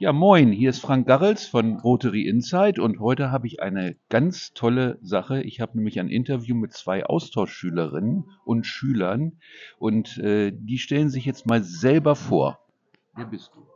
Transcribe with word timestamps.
Ja, 0.00 0.12
moin, 0.12 0.52
hier 0.52 0.70
ist 0.70 0.80
Frank 0.80 1.08
Garrels 1.08 1.46
von 1.46 1.80
Rotary 1.80 2.28
Insight 2.28 2.78
und 2.78 3.00
heute 3.00 3.32
habe 3.32 3.48
ich 3.48 3.60
eine 3.60 3.96
ganz 4.08 4.52
tolle 4.54 4.96
Sache. 5.02 5.42
Ich 5.42 5.60
habe 5.60 5.76
nämlich 5.76 5.98
ein 5.98 6.08
Interview 6.08 6.54
mit 6.54 6.72
zwei 6.72 7.04
Austauschschülerinnen 7.04 8.30
und 8.44 8.64
Schülern 8.64 9.40
und 9.80 10.16
äh, 10.18 10.52
die 10.54 10.78
stellen 10.78 11.10
sich 11.10 11.24
jetzt 11.24 11.46
mal 11.46 11.64
selber 11.64 12.14
vor. 12.14 12.60
Wer 13.16 13.26
bist 13.26 13.50
du? 13.54 13.66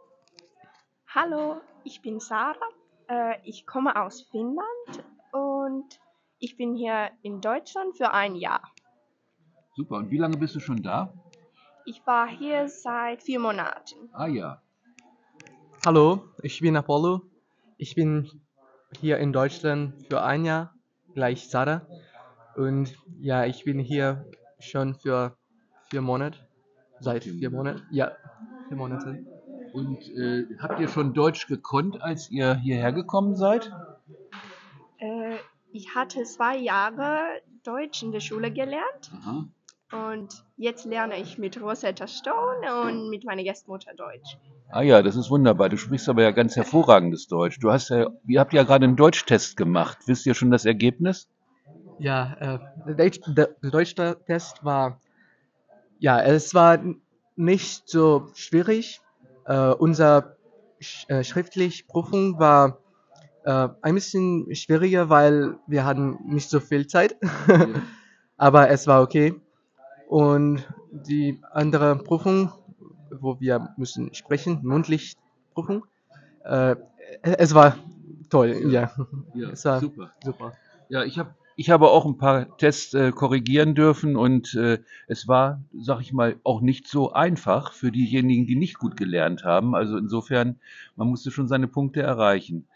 Hallo, 1.09 1.61
ich 1.83 2.03
bin 2.03 2.21
Sarah. 2.21 2.55
Äh, 3.09 3.35
ich 3.43 3.67
komme 3.67 4.01
aus 4.01 4.23
Finnland 4.31 5.05
und 5.33 5.99
ich 6.39 6.57
bin 6.57 6.77
hier 6.77 7.11
in 7.23 7.41
Deutschland 7.41 7.97
für 7.97 8.13
ein 8.13 8.37
Jahr. 8.37 8.63
Super, 9.75 9.97
und 9.97 10.13
wie 10.13 10.19
lange 10.19 10.37
bist 10.37 10.55
du 10.55 10.61
schon 10.61 10.85
da? 10.85 11.13
Ich 11.85 12.07
war 12.07 12.29
hier 12.29 12.69
seit 12.69 13.25
vier 13.25 13.41
Monaten. 13.41 14.09
Ah 14.13 14.29
ja, 14.29 14.63
Hallo, 15.85 16.23
ich 16.43 16.61
bin 16.61 16.77
Apollo. 16.77 17.23
Ich 17.77 17.95
bin 17.95 18.31
hier 19.01 19.19
in 19.19 19.33
Deutschland 19.33 19.95
für 20.09 20.23
ein 20.23 20.45
Jahr, 20.45 20.75
gleich 21.15 21.49
Sarah. 21.49 21.87
Und 22.57 22.97
ja, 23.21 23.45
ich 23.47 23.65
bin 23.65 23.79
hier 23.79 24.25
schon 24.61 24.95
für 24.95 25.37
vier 25.91 26.01
Monate. 26.01 26.39
Seit 27.01 27.25
Vier 27.25 27.51
Monaten? 27.51 27.83
Ja, 27.91 28.13
vier 28.69 28.77
Monate. 28.77 29.25
und 29.73 30.09
äh, 30.17 30.45
habt 30.61 30.79
ihr 30.79 30.87
schon 30.87 31.15
Deutsch 31.15 31.49
gekonnt, 31.49 32.01
als 32.01 32.31
ihr 32.31 32.55
hierher 32.55 32.93
gekommen 32.93 33.35
seid? 33.35 33.73
Äh, 34.99 35.37
ich 35.73 35.97
hatte 35.97 36.23
zwei 36.23 36.57
Jahre 36.59 37.41
Deutsch 37.65 38.05
in 38.05 38.13
der 38.13 38.21
Schule 38.21 38.53
gelernt 38.53 39.11
Aha. 39.21 39.49
und 40.11 40.45
jetzt 40.57 40.85
lerne 40.85 41.19
ich 41.21 41.39
mit 41.39 41.61
Rosetta 41.61 42.07
Stone 42.07 42.83
und 42.83 43.09
mit 43.11 43.25
meiner 43.25 43.43
Gastmutter 43.43 43.95
Deutsch. 43.95 44.39
Ah 44.75 44.81
ja, 44.81 45.03
das 45.03 45.17
ist 45.17 45.29
wunderbar. 45.29 45.69
Du 45.69 45.77
sprichst 45.77 46.09
aber 46.09 46.23
ja 46.23 46.31
ganz 46.31 46.57
hervorragendes 46.57 47.29
Deutsch. 47.29 47.59
Du 47.61 47.71
hast 47.71 47.91
ja, 47.91 48.09
ihr 48.27 48.41
habt 48.41 48.55
ja 48.55 48.63
gerade 48.63 48.87
einen 48.87 48.97
Deutschtest 48.97 49.59
gemacht. 49.59 49.99
Wisst 50.07 50.25
ihr 50.25 50.33
schon 50.33 50.51
das 50.51 50.65
Ergebnis? 50.65 51.29
Ja, 51.99 52.35
äh, 52.41 52.59
der, 52.87 52.95
Deutsch, 52.95 53.21
der, 53.27 53.51
der 53.63 53.71
Deutsch-Test 53.71 54.65
war, 54.65 54.99
ja, 55.99 56.23
es 56.23 56.55
war 56.55 56.83
nicht 57.37 57.87
so 57.87 58.31
schwierig. 58.33 59.03
Äh, 59.45 59.73
unser 59.73 60.37
Sch 60.81 61.05
äh, 61.11 61.23
schriftliche 61.23 61.85
Prüfung 61.85 62.39
war 62.39 62.79
äh, 63.45 63.69
ein 63.83 63.95
bisschen 63.95 64.55
schwieriger, 64.55 65.11
weil 65.11 65.59
wir 65.67 65.85
hatten 65.85 66.17
nicht 66.25 66.49
so 66.49 66.61
viel 66.61 66.87
Zeit. 66.87 67.15
Aber 68.39 68.71
es 68.71 68.87
war 68.87 69.03
okay. 69.03 69.35
Und 70.09 70.67
die 70.91 71.43
andere 71.53 71.97
Prüfung, 71.97 72.53
wo 73.23 73.41
wir 73.41 73.75
müssen 73.77 74.13
sprechen, 74.15 74.61
mündlich 74.63 75.17
Prüfung, 75.55 75.85
äh, 76.45 76.77
es 77.23 77.55
war 77.55 77.77
toll, 78.29 78.71
ja. 78.71 78.93
Ja, 79.35 79.49
war 79.65 79.81
super. 79.81 80.13
super. 80.23 80.53
Ja, 80.89 81.05
ich 81.05 81.19
habe 81.19 81.35
ich 81.57 81.71
habe 81.71 81.91
auch 81.91 82.07
ein 82.07 82.17
paar 82.17 82.57
Tests 82.57 82.95
äh, 82.95 83.11
korrigieren 83.13 83.75
dürfen 83.75 84.17
und 84.17 84.55
äh, 84.55 84.79
es 85.07 85.29
war, 85.29 85.63
sag 85.79 86.01
ich 86.01 86.13
mal, 86.13 86.37
auch 86.45 86.61
nicht 86.61 86.89
so 86.89 87.13
einfach 87.13 87.73
für 87.73 87.93
diejenigen, 87.93 88.47
die 88.47 88.57
nicht 88.57 88.79
gut 88.79 88.97
gelernt 88.97 89.45
haben. 89.45 89.75
Also 89.75 89.99
insofern, 89.99 90.57
man 90.97 91.09
musste 91.09 91.31
schon 91.31 91.49
seine 91.49 91.69
Punkte 91.69 92.03
erreichen. 92.03 92.67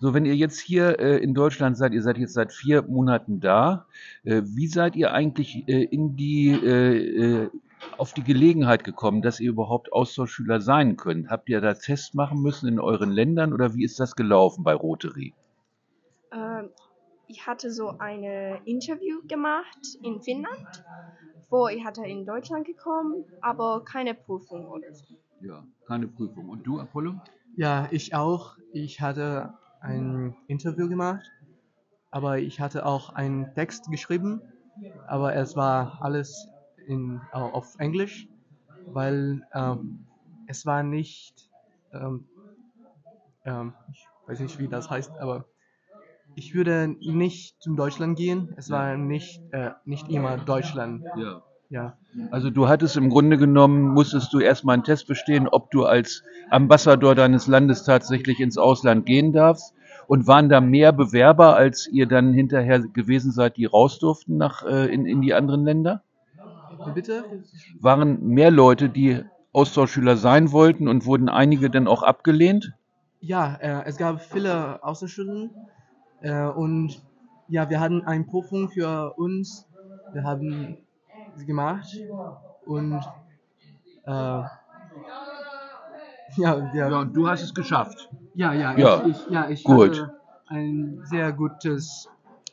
So, 0.00 0.14
wenn 0.14 0.24
ihr 0.24 0.36
jetzt 0.36 0.60
hier 0.60 0.98
äh, 0.98 1.16
in 1.18 1.34
Deutschland 1.34 1.76
seid, 1.76 1.92
ihr 1.92 2.02
seid 2.02 2.18
jetzt 2.18 2.34
seit 2.34 2.52
vier 2.52 2.82
Monaten 2.82 3.40
da, 3.40 3.86
äh, 4.24 4.42
wie 4.44 4.66
seid 4.66 4.96
ihr 4.96 5.12
eigentlich 5.12 5.68
äh, 5.68 5.82
in 5.84 6.16
die 6.16 6.50
äh, 6.52 7.50
auf 7.98 8.12
die 8.12 8.24
Gelegenheit 8.24 8.84
gekommen, 8.84 9.22
dass 9.22 9.40
ihr 9.40 9.50
überhaupt 9.50 9.92
Austauschschüler 9.92 10.60
sein 10.60 10.96
könnt? 10.96 11.28
Habt 11.28 11.48
ihr 11.48 11.60
da 11.60 11.74
Tests 11.74 12.14
machen 12.14 12.40
müssen 12.40 12.68
in 12.68 12.80
euren 12.80 13.10
Ländern 13.10 13.52
oder 13.52 13.74
wie 13.74 13.84
ist 13.84 14.00
das 14.00 14.16
gelaufen 14.16 14.64
bei 14.64 14.74
Rotary? 14.74 15.34
Ähm, 16.32 16.70
ich 17.26 17.46
hatte 17.46 17.70
so 17.70 17.94
ein 17.98 18.24
Interview 18.64 19.20
gemacht 19.28 19.98
in 20.02 20.20
Finnland, 20.20 20.84
wo 21.48 21.68
ich 21.68 21.84
hatte 21.84 22.04
in 22.04 22.26
Deutschland 22.26 22.66
gekommen, 22.66 23.24
aber 23.40 23.84
keine 23.84 24.14
Prüfung 24.14 24.66
oder 24.66 24.92
so. 24.92 25.04
Ja, 25.40 25.64
keine 25.86 26.08
Prüfung. 26.08 26.48
Und 26.48 26.66
du, 26.66 26.80
Apollo? 26.80 27.14
Ja, 27.56 27.88
ich 27.90 28.14
auch. 28.14 28.56
Ich 28.72 29.00
hatte 29.00 29.54
ein 29.80 30.36
Interview 30.46 30.88
gemacht, 30.88 31.24
aber 32.10 32.38
ich 32.38 32.60
hatte 32.60 32.84
auch 32.84 33.10
einen 33.10 33.54
Text 33.54 33.90
geschrieben, 33.90 34.40
aber 35.06 35.34
es 35.34 35.56
war 35.56 35.98
alles 36.02 36.48
in, 36.90 37.20
au- 37.32 37.50
auf 37.52 37.74
Englisch, 37.78 38.28
weil 38.86 39.42
ähm, 39.54 40.06
es 40.46 40.66
war 40.66 40.82
nicht, 40.82 41.50
ähm, 41.92 42.28
ähm, 43.44 43.74
ich 43.92 44.06
weiß 44.26 44.40
nicht, 44.40 44.58
wie 44.58 44.68
das 44.68 44.90
heißt, 44.90 45.18
aber 45.18 45.46
ich 46.34 46.54
würde 46.54 46.96
nicht 47.00 47.60
zum 47.62 47.76
Deutschland 47.76 48.16
gehen. 48.18 48.54
Es 48.56 48.70
war 48.70 48.96
nicht, 48.96 49.42
äh, 49.52 49.72
nicht 49.84 50.08
immer 50.08 50.38
Deutschland. 50.38 51.04
Ja. 51.16 51.42
Ja, 51.70 51.98
Also 52.30 52.50
du 52.50 52.68
hattest 52.68 52.96
im 52.96 53.10
Grunde 53.10 53.38
genommen, 53.38 53.90
musstest 53.94 54.32
du 54.32 54.40
erstmal 54.40 54.74
einen 54.74 54.84
Test 54.84 55.06
bestehen, 55.06 55.48
ob 55.48 55.70
du 55.70 55.84
als 55.84 56.24
Ambassador 56.50 57.14
deines 57.14 57.46
Landes 57.46 57.84
tatsächlich 57.84 58.40
ins 58.40 58.58
Ausland 58.58 59.06
gehen 59.06 59.32
darfst. 59.32 59.74
Und 60.08 60.26
waren 60.26 60.48
da 60.48 60.60
mehr 60.60 60.92
Bewerber, 60.92 61.56
als 61.56 61.86
ihr 61.86 62.06
dann 62.06 62.32
hinterher 62.34 62.80
gewesen 62.80 63.32
seid, 63.32 63.56
die 63.56 63.66
raus 63.66 63.98
durften 64.00 64.36
nach, 64.38 64.64
äh, 64.64 64.92
in, 64.92 65.06
in 65.06 65.22
die 65.22 65.34
anderen 65.34 65.64
Länder? 65.64 66.02
Waren 67.80 68.20
mehr 68.26 68.50
Leute, 68.50 68.88
die 68.88 69.22
Austauschschüler 69.52 70.16
sein 70.16 70.52
wollten 70.52 70.88
und 70.88 71.06
wurden 71.06 71.28
einige 71.28 71.70
dann 71.70 71.88
auch 71.88 72.02
abgelehnt? 72.02 72.72
Ja, 73.20 73.54
äh, 73.56 73.84
es 73.86 73.96
gab 73.96 74.22
viele 74.22 74.82
Außerstunden 74.82 75.50
äh, 76.20 76.46
und 76.46 77.02
ja, 77.48 77.68
wir 77.68 77.80
hatten 77.80 78.02
eine 78.06 78.24
Prüfung 78.24 78.70
für 78.70 79.14
uns. 79.16 79.66
Wir 80.12 80.22
haben 80.24 80.78
sie 81.34 81.46
gemacht 81.46 81.88
und 82.64 83.04
äh, 84.06 84.42
ja, 86.36 86.72
wir, 86.72 86.86
und 86.98 87.16
du 87.16 87.28
hast 87.28 87.42
es 87.42 87.54
geschafft. 87.54 88.08
ja, 88.34 88.52
ja, 88.54 88.76
Ja, 88.76 89.02
ich, 89.04 89.16
ich, 89.16 89.30
ja, 89.30 89.48
ich 89.50 89.64
gut. 89.64 89.96
hatte 89.96 90.12
ein 90.48 91.00
sehr 91.04 91.32
gutes, 91.32 92.08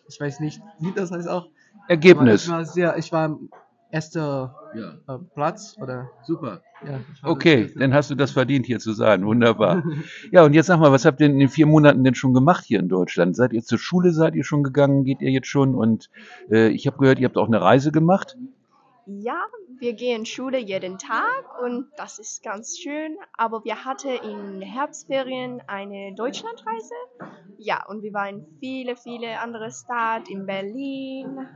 ich 0.07 0.19
weiß 0.19 0.39
nicht, 0.39 0.61
wie 0.79 0.91
das 0.94 1.11
heißt 1.11 1.27
auch. 1.27 1.47
Ergebnis. 1.88 2.44
Ich 2.44 2.49
war 2.49 2.65
sehr, 2.65 2.97
ich 2.97 3.11
war 3.11 3.38
erster 3.92 4.56
Ja, 4.75 5.16
äh, 5.16 5.20
Platz 5.34 5.75
oder 5.81 6.09
super. 6.24 6.62
ja. 6.86 7.00
Okay, 7.24 7.72
dann 7.78 7.94
hast 7.94 8.09
du 8.12 8.16
das 8.16 8.31
verdient, 8.31 8.66
hier 8.66 8.80
zu 8.80 8.94
sein. 8.94 9.25
Wunderbar. 9.25 9.84
Ja, 10.31 10.44
und 10.44 10.53
jetzt 10.53 10.68
sag 10.68 10.80
mal, 10.80 10.92
was 10.92 11.06
habt 11.06 11.22
ihr 11.22 11.28
in 11.28 11.40
den 11.40 11.50
vier 11.50 11.66
Monaten 11.66 12.03
denn 12.03 12.16
schon 12.16 12.34
gemacht 12.34 12.66
hier 12.66 12.80
in 12.80 12.90
Deutschland? 12.90 13.36
Seid 13.36 13.53
ihr 13.53 13.64
zur 13.64 13.80
Schule, 13.80 14.12
seid 14.12 14.36
ihr 14.36 14.44
schon 14.44 14.64
gegangen, 14.64 15.03
geht 15.06 15.22
ihr 15.22 15.31
jetzt 15.31 15.48
schon? 15.48 15.74
Und 15.75 16.09
äh, 16.52 16.68
ich 16.70 16.86
habe 16.88 16.98
gehört, 16.98 17.20
ihr 17.20 17.25
habt 17.28 17.38
auch 17.38 17.48
eine 17.48 17.62
Reise 17.62 17.92
gemacht. 17.92 18.38
Ja, 19.06 19.42
wir 19.80 19.94
gehen 19.94 20.25
Schule 20.25 20.58
jeden 20.58 20.98
Tag 20.98 21.46
und 21.64 21.86
das 21.96 22.19
ist 22.19 22.44
ganz 22.44 22.78
schön. 22.78 23.16
Aber 23.38 23.64
wir 23.64 23.86
hatten 23.86 24.09
in 24.09 24.62
Herbstferien 24.62 25.62
eine 25.68 26.14
Deutschlandreise. 26.16 26.94
Ja, 27.58 27.86
und 27.88 28.04
wir 28.04 28.12
waren 28.14 28.40
in 28.40 28.46
viele, 28.59 28.96
viele 28.98 29.40
andere 29.40 29.72
Städte, 29.72 30.31
in 30.31 30.46
Berlin 30.46 31.48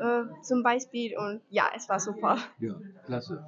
äh, 0.00 0.42
zum 0.42 0.62
Beispiel. 0.62 1.16
Und 1.18 1.40
ja, 1.50 1.70
es 1.76 1.88
war 1.88 2.00
super. 2.00 2.38
Ja, 2.58 2.74
klasse. 3.04 3.44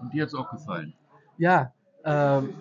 Und 0.00 0.12
dir 0.12 0.22
hat's 0.22 0.34
auch 0.34 0.50
gefallen? 0.50 0.94
Ja, 1.38 1.72
ähm, 2.04 2.54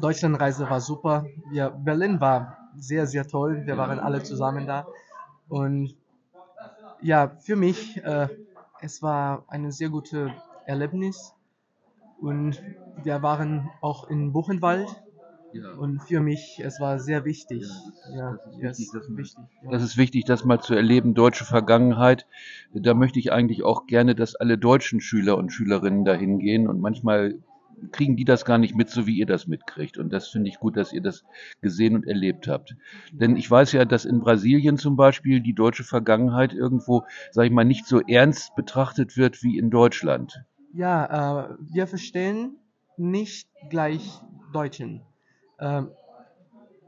Deutschlandreise 0.00 0.68
war 0.68 0.80
super. 0.80 1.26
Wir, 1.50 1.70
Berlin 1.70 2.20
war 2.20 2.56
sehr, 2.76 3.06
sehr 3.06 3.26
toll. 3.26 3.62
Wir 3.66 3.76
waren 3.76 3.98
alle 3.98 4.22
zusammen 4.22 4.66
da. 4.66 4.86
Und 5.48 5.94
ja, 7.02 7.28
für 7.28 7.56
mich, 7.56 8.02
äh, 8.02 8.28
es 8.80 9.02
war 9.02 9.44
ein 9.48 9.70
sehr 9.70 9.90
gutes 9.90 10.30
Erlebnis. 10.64 11.34
Und 12.20 12.62
wir 13.02 13.22
waren 13.22 13.70
auch 13.80 14.08
in 14.08 14.32
Buchenwald. 14.32 14.88
Ja. 15.52 15.72
Und 15.72 16.02
für 16.02 16.20
mich, 16.20 16.60
es 16.62 16.80
war 16.80 16.98
sehr 16.98 17.24
wichtig. 17.24 17.66
Ja, 18.14 18.38
das 18.62 18.78
ist 18.78 18.94
wichtig. 19.08 19.44
Ja. 19.62 19.70
Das 19.70 19.82
ist 19.82 19.96
wichtig, 19.96 20.24
das 20.24 20.44
mal 20.44 20.60
zu 20.60 20.74
erleben, 20.74 21.14
deutsche 21.14 21.44
Vergangenheit. 21.44 22.26
Da 22.72 22.94
möchte 22.94 23.18
ich 23.18 23.32
eigentlich 23.32 23.62
auch 23.62 23.86
gerne, 23.86 24.14
dass 24.14 24.36
alle 24.36 24.58
deutschen 24.58 25.00
Schüler 25.00 25.36
und 25.36 25.50
Schülerinnen 25.52 26.04
dahin 26.04 26.38
gehen. 26.38 26.68
Und 26.68 26.80
manchmal 26.80 27.40
kriegen 27.92 28.16
die 28.16 28.24
das 28.24 28.44
gar 28.44 28.58
nicht 28.58 28.74
mit, 28.74 28.90
so 28.90 29.06
wie 29.06 29.16
ihr 29.16 29.26
das 29.26 29.46
mitkriegt. 29.46 29.98
Und 29.98 30.12
das 30.12 30.28
finde 30.28 30.50
ich 30.50 30.58
gut, 30.58 30.76
dass 30.76 30.92
ihr 30.92 31.00
das 31.00 31.24
gesehen 31.60 31.96
und 31.96 32.06
erlebt 32.06 32.48
habt. 32.48 32.76
Denn 33.12 33.36
ich 33.36 33.50
weiß 33.50 33.72
ja, 33.72 33.84
dass 33.84 34.04
in 34.04 34.20
Brasilien 34.20 34.76
zum 34.76 34.96
Beispiel 34.96 35.40
die 35.40 35.54
deutsche 35.54 35.84
Vergangenheit 35.84 36.52
irgendwo, 36.52 37.04
sage 37.32 37.48
ich 37.48 37.54
mal, 37.54 37.64
nicht 37.64 37.86
so 37.86 38.00
ernst 38.00 38.54
betrachtet 38.54 39.16
wird 39.16 39.42
wie 39.42 39.58
in 39.58 39.70
Deutschland. 39.70 40.44
Ja, 40.72 41.48
äh, 41.48 41.56
wir 41.72 41.86
verstehen 41.86 42.56
nicht 42.96 43.48
gleich 43.70 44.20
Deutschen. 44.52 45.02
Ähm, 45.60 45.90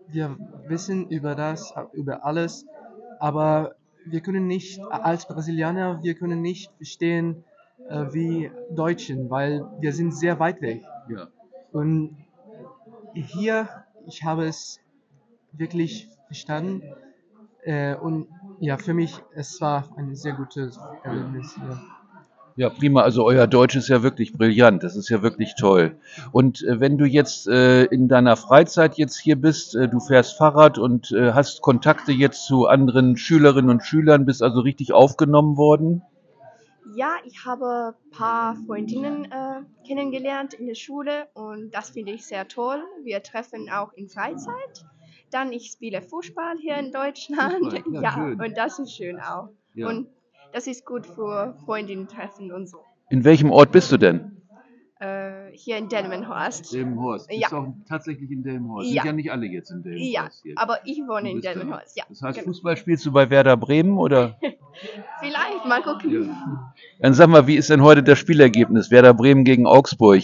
wir 0.08 0.36
wissen 0.66 1.08
über 1.08 1.34
das, 1.34 1.72
über 1.92 2.24
alles, 2.24 2.66
aber 3.18 3.76
wir 4.04 4.20
können 4.20 4.46
nicht, 4.46 4.80
als 4.90 5.26
Brasilianer, 5.26 6.02
wir 6.02 6.14
können 6.14 6.42
nicht 6.42 6.72
verstehen 6.76 7.44
äh, 7.88 8.06
wie 8.12 8.50
Deutschen, 8.70 9.30
weil 9.30 9.64
wir 9.80 9.92
sind 9.92 10.12
sehr 10.12 10.38
weit 10.38 10.60
weg. 10.60 10.82
Ja. 11.08 11.28
Und 11.72 12.16
hier, 13.14 13.68
ich 14.06 14.24
habe 14.24 14.46
es 14.46 14.80
wirklich 15.52 16.08
verstanden. 16.26 16.82
Äh, 17.62 17.94
und 17.96 18.28
ja, 18.60 18.76
für 18.76 18.94
mich, 18.94 19.22
es 19.34 19.60
war 19.60 19.88
ein 19.96 20.14
sehr 20.14 20.34
gutes 20.34 20.78
Erlebnis 21.04 21.54
hier. 21.54 21.80
Ja, 22.56 22.68
prima. 22.68 23.02
Also 23.02 23.24
euer 23.24 23.46
Deutsch 23.46 23.76
ist 23.76 23.88
ja 23.88 24.02
wirklich 24.02 24.32
brillant. 24.32 24.82
Das 24.82 24.96
ist 24.96 25.08
ja 25.08 25.22
wirklich 25.22 25.54
toll. 25.54 25.96
Und 26.32 26.62
äh, 26.62 26.80
wenn 26.80 26.98
du 26.98 27.04
jetzt 27.04 27.48
äh, 27.48 27.84
in 27.84 28.08
deiner 28.08 28.36
Freizeit 28.36 28.96
jetzt 28.96 29.18
hier 29.18 29.36
bist, 29.36 29.74
äh, 29.74 29.88
du 29.88 30.00
fährst 30.00 30.36
Fahrrad 30.36 30.78
und 30.78 31.12
äh, 31.12 31.32
hast 31.32 31.62
Kontakte 31.62 32.12
jetzt 32.12 32.46
zu 32.46 32.66
anderen 32.66 33.16
Schülerinnen 33.16 33.70
und 33.70 33.84
Schülern, 33.84 34.26
bist 34.26 34.42
also 34.42 34.60
richtig 34.60 34.92
aufgenommen 34.92 35.56
worden? 35.56 36.02
Ja, 36.94 37.14
ich 37.24 37.46
habe 37.46 37.94
ein 37.94 38.10
paar 38.10 38.56
Freundinnen 38.66 39.24
äh, 39.24 39.86
kennengelernt 39.86 40.52
in 40.52 40.66
der 40.66 40.74
Schule 40.74 41.28
und 41.32 41.70
das 41.70 41.90
finde 41.90 42.12
ich 42.12 42.26
sehr 42.26 42.48
toll. 42.48 42.82
Wir 43.02 43.22
treffen 43.22 43.70
auch 43.70 43.92
in 43.94 44.08
Freizeit. 44.08 44.84
Dann 45.30 45.52
ich 45.52 45.70
spiele 45.70 46.02
Fußball 46.02 46.58
hier 46.60 46.76
in 46.76 46.92
Deutschland. 46.92 47.82
Ja, 47.90 48.00
ja, 48.02 48.16
und 48.24 48.56
das 48.58 48.78
ist 48.78 48.94
schön 48.94 49.18
auch. 49.20 49.48
Ja. 49.74 49.88
Und 49.88 50.08
das 50.52 50.66
ist 50.66 50.84
gut 50.86 51.06
für 51.06 51.56
Freundinnen 51.64 52.08
treffen 52.08 52.52
und 52.52 52.68
so. 52.68 52.78
In 53.10 53.24
welchem 53.24 53.50
Ort 53.50 53.72
bist 53.72 53.92
du 53.92 53.96
denn? 53.96 54.36
Äh, 55.00 55.50
hier 55.52 55.76
in 55.78 55.88
Delmenhorst. 55.88 56.72
Delmenhorst. 56.72 57.28
Bist 57.28 57.40
Ja. 57.40 57.52
auch 57.52 57.66
tatsächlich 57.88 58.30
in 58.30 58.42
Delmenhorst. 58.42 58.88
Sind 58.88 59.04
Ja. 59.04 59.12
nicht 59.12 59.32
alle 59.32 59.46
jetzt 59.46 59.70
in 59.70 59.82
Ja, 59.98 60.28
aber 60.56 60.78
ich 60.84 60.98
wohne 60.98 61.30
in 61.32 61.40
Delmenhorst. 61.40 61.96
Ja, 61.96 62.04
Das 62.08 62.22
heißt, 62.22 62.38
genau. 62.38 62.50
Fußball 62.52 62.76
spielst 62.76 63.04
du 63.04 63.12
bei 63.12 63.28
Werder 63.28 63.56
Bremen 63.56 63.98
oder? 63.98 64.38
Vielleicht, 65.20 65.66
mal 65.66 65.82
gucken. 65.82 66.28
Dann 67.00 67.14
sag 67.14 67.28
mal, 67.28 67.46
wie 67.46 67.56
ist 67.56 67.68
denn 67.68 67.82
heute 67.82 68.02
das 68.02 68.18
Spielergebnis? 68.18 68.90
Werder 68.90 69.12
Bremen 69.14 69.44
gegen 69.44 69.66
Augsburg. 69.66 70.22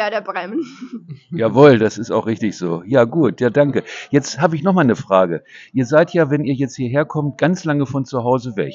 Werder 0.00 0.22
Bremen. 0.22 0.64
Jawohl, 1.30 1.78
das 1.78 1.98
ist 1.98 2.10
auch 2.10 2.26
richtig 2.26 2.56
so. 2.56 2.82
Ja, 2.86 3.04
gut, 3.04 3.42
ja, 3.42 3.50
danke. 3.50 3.84
Jetzt 4.08 4.40
habe 4.40 4.56
ich 4.56 4.62
noch 4.62 4.72
mal 4.72 4.80
eine 4.80 4.96
Frage. 4.96 5.44
Ihr 5.74 5.84
seid 5.84 6.14
ja, 6.14 6.30
wenn 6.30 6.42
ihr 6.46 6.54
jetzt 6.54 6.74
hierher 6.74 7.04
kommt, 7.04 7.36
ganz 7.36 7.66
lange 7.66 7.84
von 7.84 8.06
zu 8.06 8.24
Hause 8.24 8.56
weg. 8.56 8.72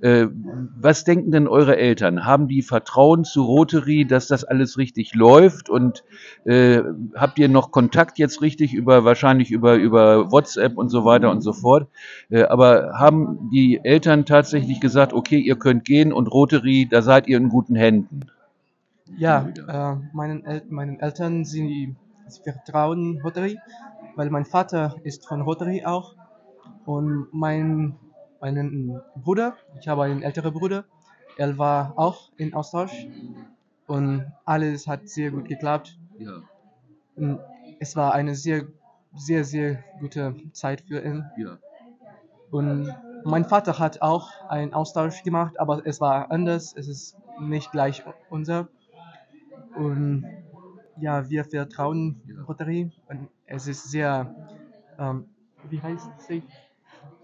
Äh, 0.00 0.28
was 0.80 1.04
denken 1.04 1.30
denn 1.30 1.46
eure 1.46 1.76
Eltern? 1.76 2.24
Haben 2.24 2.48
die 2.48 2.62
Vertrauen 2.62 3.24
zu 3.24 3.42
Rotary, 3.42 4.06
dass 4.06 4.28
das 4.28 4.44
alles 4.44 4.78
richtig 4.78 5.14
läuft? 5.14 5.68
Und 5.68 6.04
äh, 6.46 6.80
habt 7.14 7.38
ihr 7.38 7.50
noch 7.50 7.70
Kontakt 7.70 8.18
jetzt 8.18 8.40
richtig 8.40 8.72
über, 8.72 9.04
wahrscheinlich 9.04 9.50
über, 9.50 9.74
über 9.74 10.32
WhatsApp 10.32 10.78
und 10.78 10.88
so 10.88 11.04
weiter 11.04 11.30
und 11.30 11.42
so 11.42 11.52
fort? 11.52 11.86
Äh, 12.30 12.44
aber 12.44 12.94
haben 12.98 13.50
die 13.52 13.78
Eltern 13.84 14.24
tatsächlich 14.24 14.80
gesagt, 14.80 15.12
okay, 15.12 15.38
ihr 15.38 15.56
könnt 15.56 15.84
gehen 15.84 16.14
und 16.14 16.28
Rotary, 16.28 16.88
da 16.90 17.02
seid 17.02 17.28
ihr 17.28 17.36
in 17.36 17.50
guten 17.50 17.74
Händen? 17.74 18.22
Ja, 19.16 19.48
äh, 19.68 19.96
meinen, 20.12 20.44
El 20.44 20.64
meinen 20.68 20.98
Eltern 21.00 21.44
sind 21.44 21.68
die, 21.68 21.96
sie 22.26 22.42
vertrauen 22.42 23.20
Rotary, 23.22 23.58
weil 24.16 24.30
mein 24.30 24.44
Vater 24.44 24.96
ist 25.04 25.26
von 25.26 25.42
Rotary 25.42 25.84
auch 25.84 26.14
und 26.84 27.28
mein 27.32 27.96
meinen 28.40 29.00
Bruder, 29.14 29.56
ich 29.80 29.86
habe 29.88 30.02
einen 30.04 30.22
älteren 30.22 30.52
Bruder, 30.52 30.84
er 31.36 31.56
war 31.58 31.92
auch 31.96 32.30
in 32.36 32.54
Austausch 32.54 33.06
und 33.86 34.32
alles 34.44 34.86
hat 34.86 35.08
sehr 35.08 35.30
gut 35.30 35.46
geklappt. 35.48 35.98
Ja, 36.18 36.42
Und 37.16 37.40
es 37.80 37.94
war 37.96 38.14
eine 38.14 38.34
sehr, 38.34 38.66
sehr, 39.14 39.44
sehr 39.44 39.84
gute 40.00 40.34
Zeit 40.52 40.82
für 40.82 41.02
ihn. 41.04 41.24
ja. 41.36 41.58
Und 42.50 42.94
mein 43.24 43.44
Vater 43.44 43.78
hat 43.78 44.02
auch 44.02 44.30
einen 44.48 44.74
Austausch 44.74 45.22
gemacht, 45.22 45.58
aber 45.58 45.86
es 45.86 46.00
war 46.00 46.30
anders. 46.30 46.74
Es 46.76 46.88
ist 46.88 47.16
nicht 47.40 47.70
gleich 47.72 48.02
unser. 48.28 48.68
Und 49.74 50.24
ja, 51.00 51.28
wir 51.28 51.44
vertrauen. 51.44 52.20
Rotary 52.46 52.90
und 53.08 53.28
es 53.46 53.66
ist 53.66 53.90
sehr, 53.90 54.34
ähm, 54.98 55.26
wie 55.70 55.80
heißt 55.80 56.06
es? 56.18 56.42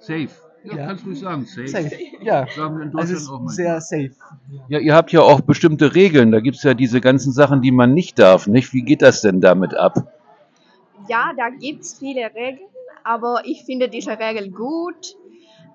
Safe. 0.00 0.28
Ja, 0.64 0.76
Ja. 0.76 0.86
kannst 0.86 1.06
du 1.06 1.14
sagen, 1.14 1.44
safe. 1.44 1.68
Safe. 1.68 1.90
Ja, 2.20 2.46
Sagen 2.54 2.76
wir 2.76 2.82
in 2.82 2.88
es 2.88 2.92
Deutschland 2.92 3.10
ist 3.20 3.28
auch 3.28 3.40
mal. 3.40 3.48
sehr 3.48 3.80
safe. 3.80 4.10
Ja, 4.68 4.78
ihr 4.80 4.94
habt 4.94 5.12
ja 5.12 5.20
auch 5.20 5.40
bestimmte 5.40 5.94
Regeln. 5.94 6.32
Da 6.32 6.40
gibt's 6.40 6.62
ja 6.62 6.74
diese 6.74 7.00
ganzen 7.00 7.32
Sachen, 7.32 7.62
die 7.62 7.70
man 7.70 7.94
nicht 7.94 8.18
darf, 8.18 8.46
nicht? 8.46 8.72
Wie 8.72 8.82
geht 8.82 9.02
das 9.02 9.20
denn 9.20 9.40
damit 9.40 9.74
ab? 9.74 10.12
Ja, 11.08 11.32
da 11.36 11.48
gibt 11.50 11.82
es 11.82 11.98
viele 11.98 12.26
Regeln, 12.34 12.68
aber 13.04 13.42
ich 13.44 13.62
finde 13.64 13.88
diese 13.88 14.18
Regel 14.18 14.50
gut 14.50 15.16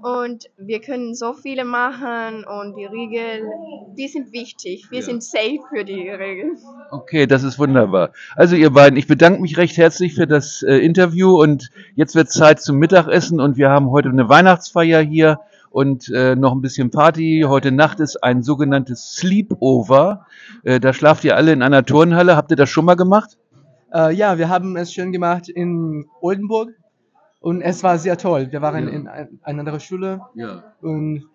und 0.04 0.50
wir 0.58 0.82
können 0.82 1.16
so 1.16 1.34
viele 1.34 1.64
machen 1.64 2.44
und 2.44 2.76
die 2.76 2.86
Regeln, 2.86 3.50
die 3.98 4.08
sind 4.10 4.34
wichtig. 4.34 4.88
Wir 4.92 5.00
Ja. 5.00 5.06
sind 5.06 5.24
safe 5.24 5.60
für 5.74 5.86
die 5.86 6.10
Regeln. 6.10 6.58
Okay, 6.92 7.26
das 7.26 7.44
ist 7.44 7.58
wunderbar. 7.58 8.12
Also 8.36 8.56
ihr 8.56 8.72
beiden, 8.72 8.98
ich 9.00 9.08
bedanke 9.08 9.42
mich 9.42 9.58
recht 9.58 9.78
herzlich 9.78 10.14
für 10.16 10.28
das 10.28 10.62
äh, 10.64 10.76
Interview 10.78 11.42
und 11.42 11.70
jetzt 11.96 12.16
wird 12.16 12.30
Zeit 12.30 12.62
zum 12.62 12.78
Mittagessen 12.78 13.40
und 13.40 13.56
wir 13.58 13.70
haben 13.70 13.90
heute 13.92 14.10
eine 14.10 14.28
Weihnachtsfeier 14.28 15.02
hier 15.02 15.40
und 15.70 16.10
äh, 16.14 16.36
noch 16.36 16.52
ein 16.54 16.62
bisschen 16.62 16.92
Party. 16.92 17.46
Heute 17.48 17.72
Nacht 17.72 18.00
ist 18.02 18.24
ein 18.24 18.44
sogenanntes 18.44 19.16
Sleepover. 19.16 20.26
Äh, 20.64 20.80
da 20.80 20.92
schlaft 20.94 21.24
ihr 21.24 21.38
alle 21.38 21.54
in 21.54 21.62
einer 21.64 21.86
Turnhalle. 21.86 22.36
Habt 22.36 22.52
ihr 22.52 22.58
das 22.58 22.70
schon 22.70 22.86
mal 22.86 22.96
gemacht? 22.96 23.38
Äh, 23.94 24.14
ja, 24.14 24.38
wir 24.38 24.50
haben 24.50 24.76
es 24.76 24.92
schön 24.94 25.12
gemacht 25.12 25.48
in 25.50 26.06
Oldenburg 26.22 26.70
und 27.44 27.62
es 27.62 27.84
war 27.84 28.00
sehr 28.00 28.18
toll. 28.18 28.48
Wir 28.51 28.62
waren 28.62 28.88
Ja. 28.88 28.94
in 28.94 29.07
ein, 29.07 29.40
einer 29.44 29.60
anderen 29.60 29.80
Schule 29.80 30.22
Ja. 30.34 30.74
und 30.81 31.25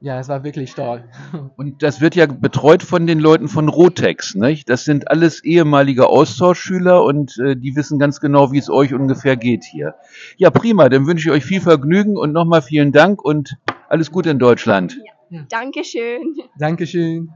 ja, 0.00 0.20
es 0.20 0.28
war 0.28 0.44
wirklich 0.44 0.74
toll. 0.74 1.04
Und 1.56 1.82
das 1.82 2.02
wird 2.02 2.14
ja 2.14 2.26
betreut 2.26 2.82
von 2.82 3.06
den 3.06 3.18
Leuten 3.18 3.48
von 3.48 3.68
Rotex, 3.70 4.34
nicht? 4.34 4.68
Das 4.68 4.84
sind 4.84 5.10
alles 5.10 5.42
ehemalige 5.42 6.08
Austauschschüler 6.08 7.02
und 7.02 7.38
äh, 7.38 7.56
die 7.56 7.74
wissen 7.76 7.98
ganz 7.98 8.20
genau, 8.20 8.52
wie 8.52 8.58
es 8.58 8.68
euch 8.68 8.92
ungefähr 8.92 9.36
geht 9.36 9.64
hier. 9.64 9.94
Ja, 10.36 10.50
prima, 10.50 10.90
dann 10.90 11.06
wünsche 11.06 11.30
ich 11.30 11.34
euch 11.34 11.44
viel 11.46 11.62
Vergnügen 11.62 12.16
und 12.18 12.32
nochmal 12.32 12.60
vielen 12.60 12.92
Dank 12.92 13.24
und 13.24 13.56
alles 13.88 14.12
Gute 14.12 14.28
in 14.30 14.38
Deutschland. 14.38 14.98
Dankeschön. 15.48 16.34
Dankeschön. 16.58 17.32